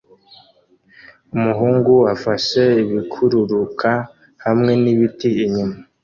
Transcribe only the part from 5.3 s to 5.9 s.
inyuma